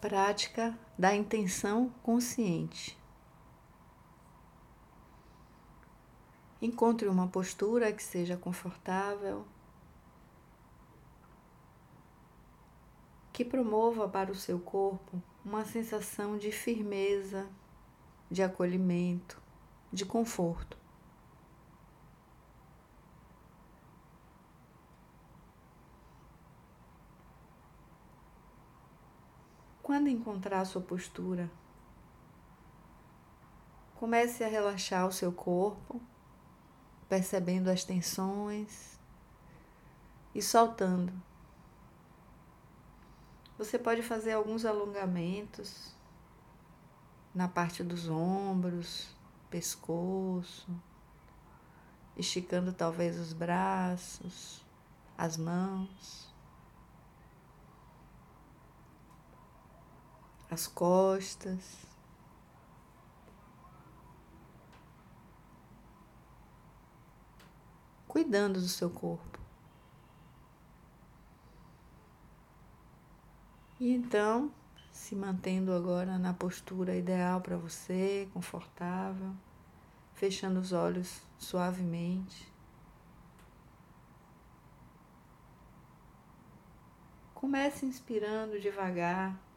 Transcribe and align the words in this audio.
Prática 0.00 0.78
da 0.96 1.12
intenção 1.12 1.92
consciente. 2.04 2.96
Encontre 6.62 7.08
uma 7.08 7.26
postura 7.26 7.92
que 7.92 8.02
seja 8.02 8.36
confortável, 8.36 9.44
que 13.32 13.44
promova 13.44 14.08
para 14.08 14.30
o 14.30 14.36
seu 14.36 14.60
corpo 14.60 15.20
uma 15.44 15.64
sensação 15.64 16.38
de 16.38 16.52
firmeza, 16.52 17.48
de 18.30 18.40
acolhimento, 18.40 19.42
de 19.92 20.06
conforto. 20.06 20.77
Quando 29.88 30.10
encontrar 30.10 30.60
a 30.60 30.64
sua 30.66 30.82
postura, 30.82 31.50
comece 33.94 34.44
a 34.44 34.46
relaxar 34.46 35.06
o 35.06 35.12
seu 35.12 35.32
corpo, 35.32 35.98
percebendo 37.08 37.70
as 37.70 37.84
tensões 37.84 39.00
e 40.34 40.42
soltando. 40.42 41.10
Você 43.56 43.78
pode 43.78 44.02
fazer 44.02 44.32
alguns 44.32 44.66
alongamentos 44.66 45.96
na 47.34 47.48
parte 47.48 47.82
dos 47.82 48.10
ombros, 48.10 49.16
pescoço, 49.48 50.70
esticando 52.14 52.74
talvez 52.74 53.18
os 53.18 53.32
braços, 53.32 54.62
as 55.16 55.38
mãos. 55.38 56.28
As 60.50 60.66
costas. 60.66 61.86
Cuidando 68.06 68.60
do 68.60 68.68
seu 68.68 68.90
corpo. 68.90 69.38
E 73.78 73.92
então, 73.92 74.52
se 74.90 75.14
mantendo 75.14 75.72
agora 75.72 76.18
na 76.18 76.34
postura 76.34 76.96
ideal 76.96 77.40
para 77.40 77.56
você, 77.56 78.28
confortável, 78.32 79.32
fechando 80.14 80.58
os 80.58 80.72
olhos 80.72 81.22
suavemente. 81.38 82.52
Comece 87.34 87.86
inspirando 87.86 88.58
devagar. 88.58 89.47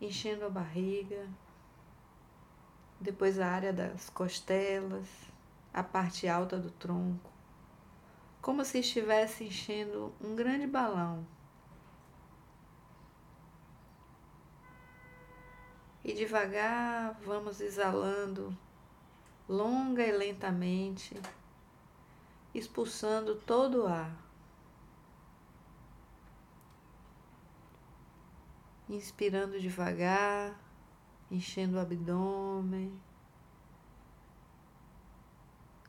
Enchendo 0.00 0.46
a 0.46 0.48
barriga, 0.48 1.28
depois 3.00 3.38
a 3.38 3.46
área 3.46 3.72
das 3.72 4.10
costelas, 4.10 5.06
a 5.72 5.82
parte 5.82 6.28
alta 6.28 6.58
do 6.58 6.70
tronco, 6.70 7.30
como 8.40 8.64
se 8.64 8.78
estivesse 8.78 9.44
enchendo 9.44 10.12
um 10.20 10.34
grande 10.34 10.66
balão. 10.66 11.26
E 16.02 16.14
devagar 16.14 17.18
vamos 17.24 17.60
exalando, 17.60 18.56
longa 19.48 20.02
e 20.02 20.12
lentamente, 20.12 21.20
expulsando 22.54 23.36
todo 23.36 23.84
o 23.84 23.86
ar. 23.86 24.29
Inspirando 28.94 29.60
devagar, 29.60 30.58
enchendo 31.30 31.76
o 31.76 31.80
abdômen, 31.80 32.92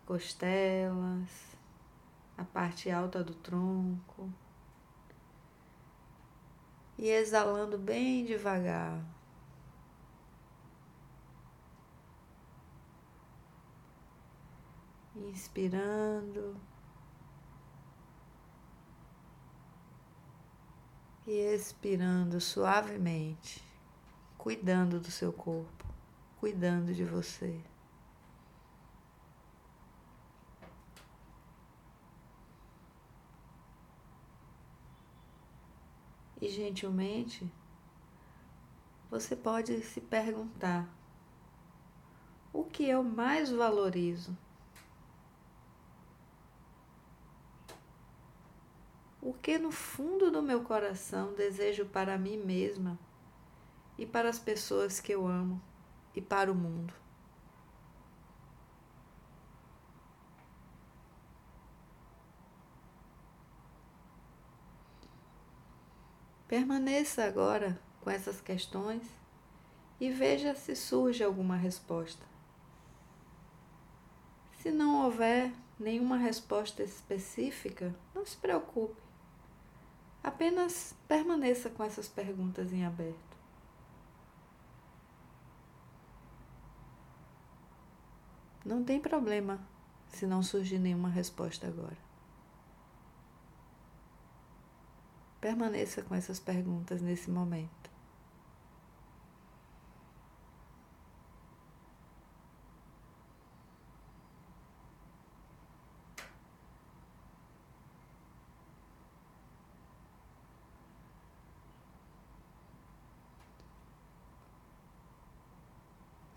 costelas, 0.06 1.58
a 2.38 2.44
parte 2.44 2.92
alta 2.92 3.24
do 3.24 3.34
tronco. 3.34 4.32
E 6.98 7.10
exalando 7.10 7.80
bem 7.80 8.24
devagar. 8.24 9.04
Inspirando. 15.16 16.56
E 21.32 21.56
expirando 21.56 22.42
suavemente, 22.42 23.64
cuidando 24.38 25.00
do 25.00 25.10
seu 25.10 25.32
corpo, 25.32 25.86
cuidando 26.38 26.94
de 26.94 27.06
você. 27.06 27.58
E 36.42 36.50
gentilmente, 36.50 37.50
você 39.10 39.34
pode 39.34 39.82
se 39.84 40.02
perguntar: 40.02 40.86
o 42.52 42.66
que 42.66 42.84
eu 42.84 43.02
mais 43.02 43.50
valorizo? 43.50 44.38
O 49.32 49.34
que 49.34 49.58
no 49.58 49.72
fundo 49.72 50.30
do 50.30 50.42
meu 50.42 50.62
coração 50.62 51.34
desejo 51.34 51.86
para 51.86 52.18
mim 52.18 52.36
mesma 52.36 53.00
e 53.98 54.06
para 54.06 54.28
as 54.28 54.38
pessoas 54.38 55.00
que 55.00 55.14
eu 55.14 55.26
amo 55.26 55.62
e 56.14 56.20
para 56.20 56.52
o 56.52 56.56
mundo. 56.56 56.94
Permaneça 66.46 67.24
agora 67.24 67.80
com 68.02 68.10
essas 68.10 68.42
questões 68.42 69.08
e 69.98 70.10
veja 70.10 70.54
se 70.56 70.76
surge 70.76 71.24
alguma 71.24 71.56
resposta. 71.56 72.26
Se 74.58 74.72
não 74.72 75.06
houver 75.06 75.54
nenhuma 75.80 76.18
resposta 76.18 76.84
específica, 76.84 77.96
não 78.14 78.26
se 78.26 78.36
preocupe. 78.36 79.11
Apenas 80.24 80.96
permaneça 81.08 81.70
com 81.70 81.84
essas 81.84 82.08
perguntas 82.08 82.72
em 82.72 82.86
aberto. 82.86 83.32
Não 88.64 88.84
tem 88.84 89.00
problema 89.00 89.60
se 90.08 90.26
não 90.26 90.44
surgir 90.44 90.80
nenhuma 90.80 91.10
resposta 91.10 91.68
agora. 91.68 91.98
Permaneça 95.40 96.04
com 96.04 96.16
essas 96.16 96.40
perguntas 96.40 97.02
nesse 97.02 97.30
momento. 97.30 97.91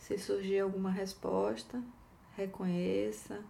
Se 0.05 0.19
surgir 0.19 0.61
alguma 0.61 0.91
resposta, 0.91 1.83
reconheça 2.37 3.43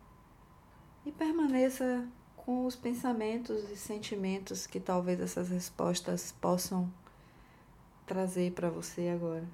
e 1.04 1.10
permaneça 1.10 2.08
com 2.36 2.64
os 2.64 2.76
pensamentos 2.76 3.68
e 3.72 3.76
sentimentos 3.76 4.64
que 4.64 4.78
talvez 4.78 5.18
essas 5.18 5.48
respostas 5.48 6.30
possam 6.30 6.88
trazer 8.06 8.52
para 8.52 8.70
você 8.70 9.08
agora. 9.08 9.44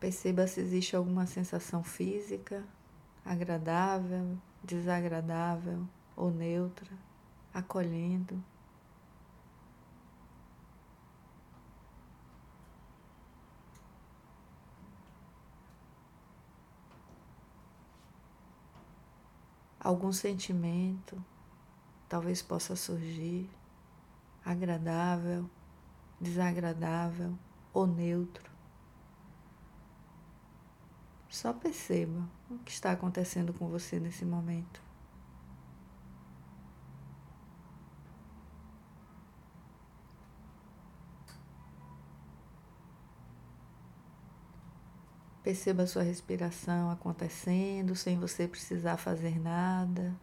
Perceba 0.00 0.46
se 0.46 0.60
existe 0.60 0.96
alguma 0.96 1.26
sensação 1.26 1.84
física 1.84 2.64
agradável, 3.26 4.38
desagradável 4.64 5.86
ou 6.16 6.30
neutra, 6.30 6.90
acolhendo. 7.52 8.42
Algum 19.78 20.12
sentimento 20.12 21.22
talvez 22.08 22.40
possa 22.40 22.74
surgir, 22.74 23.50
agradável, 24.42 25.48
desagradável 26.18 27.38
ou 27.72 27.86
neutro. 27.86 28.53
Só 31.34 31.52
perceba 31.52 32.28
o 32.48 32.58
que 32.60 32.70
está 32.70 32.92
acontecendo 32.92 33.52
com 33.52 33.66
você 33.68 33.98
nesse 33.98 34.24
momento. 34.24 34.80
Perceba 45.42 45.82
a 45.82 45.86
sua 45.88 46.04
respiração 46.04 46.88
acontecendo 46.88 47.96
sem 47.96 48.16
você 48.16 48.46
precisar 48.46 48.96
fazer 48.96 49.40
nada. 49.40 50.14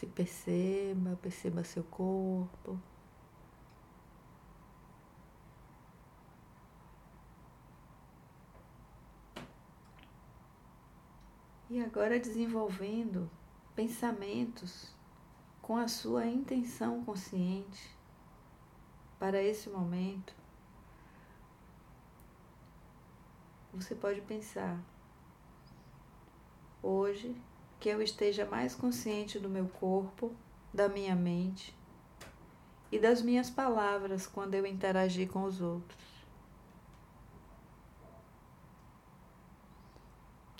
Se 0.00 0.06
perceba, 0.06 1.14
perceba 1.16 1.62
seu 1.62 1.84
corpo. 1.84 2.80
E 11.68 11.78
agora 11.82 12.18
desenvolvendo 12.18 13.30
pensamentos 13.76 14.96
com 15.60 15.76
a 15.76 15.86
sua 15.86 16.24
intenção 16.24 17.04
consciente 17.04 17.94
para 19.18 19.42
esse 19.42 19.68
momento. 19.68 20.34
Você 23.74 23.94
pode 23.94 24.22
pensar: 24.22 24.82
hoje 26.82 27.36
que 27.80 27.88
eu 27.88 28.02
esteja 28.02 28.44
mais 28.44 28.74
consciente 28.74 29.38
do 29.38 29.48
meu 29.48 29.66
corpo, 29.66 30.32
da 30.72 30.88
minha 30.88 31.16
mente 31.16 31.74
e 32.92 32.98
das 32.98 33.22
minhas 33.22 33.48
palavras 33.48 34.26
quando 34.26 34.54
eu 34.54 34.66
interagir 34.66 35.28
com 35.28 35.44
os 35.44 35.60
outros. 35.60 36.10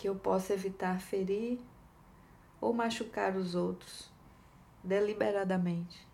que 0.00 0.08
eu 0.08 0.16
possa 0.16 0.54
evitar 0.54 0.98
ferir 0.98 1.60
ou 2.58 2.72
machucar 2.72 3.36
os 3.36 3.54
outros 3.54 4.10
deliberadamente. 4.82 6.08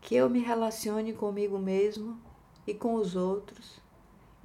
Que 0.00 0.16
eu 0.16 0.28
me 0.28 0.40
relacione 0.40 1.12
comigo 1.12 1.60
mesmo 1.60 2.20
e 2.66 2.74
com 2.74 2.96
os 2.96 3.14
outros 3.14 3.80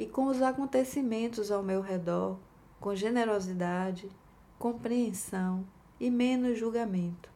e 0.04 0.06
com 0.06 0.26
os 0.26 0.42
acontecimentos 0.42 1.50
ao 1.50 1.64
meu 1.64 1.80
redor 1.80 2.38
com 2.78 2.94
generosidade, 2.94 4.12
compreensão 4.60 5.66
e 5.98 6.12
menos 6.12 6.60
julgamento. 6.60 7.32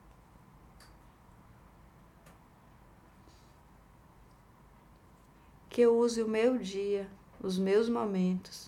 que 5.69 5.81
eu 5.81 5.95
use 5.95 6.23
o 6.23 6.27
meu 6.27 6.57
dia, 6.57 7.07
os 7.39 7.59
meus 7.59 7.87
momentos, 7.87 8.67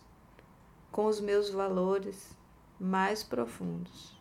com 0.92 1.08
os 1.08 1.20
meus 1.20 1.50
valores 1.50 2.38
mais 2.80 3.24
profundos. 3.24 4.19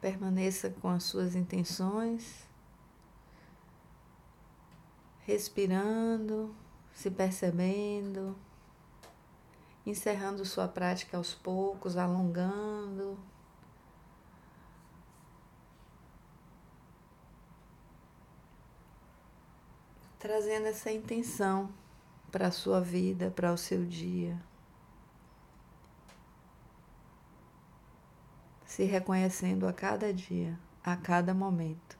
Permaneça 0.00 0.70
com 0.80 0.88
as 0.88 1.04
suas 1.04 1.34
intenções, 1.34 2.48
respirando, 5.20 6.54
se 6.94 7.10
percebendo, 7.10 8.34
encerrando 9.84 10.44
sua 10.44 10.66
prática 10.66 11.16
aos 11.16 11.34
poucos, 11.34 11.96
alongando. 11.96 13.18
Trazendo 20.18 20.66
essa 20.66 20.90
intenção 20.90 21.72
para 22.30 22.48
a 22.48 22.50
sua 22.50 22.80
vida, 22.80 23.30
para 23.30 23.52
o 23.52 23.56
seu 23.56 23.84
dia. 23.84 24.49
Se 28.70 28.84
reconhecendo 28.84 29.66
a 29.66 29.72
cada 29.72 30.12
dia, 30.12 30.56
a 30.84 30.96
cada 30.96 31.34
momento. 31.34 31.98